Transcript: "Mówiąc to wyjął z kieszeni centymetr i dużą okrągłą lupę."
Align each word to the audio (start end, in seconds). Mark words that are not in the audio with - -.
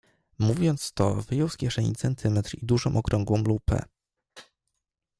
"Mówiąc 0.39 0.91
to 0.93 1.13
wyjął 1.15 1.49
z 1.49 1.57
kieszeni 1.57 1.95
centymetr 1.95 2.55
i 2.55 2.65
dużą 2.65 2.97
okrągłą 2.97 3.43
lupę." 3.43 3.83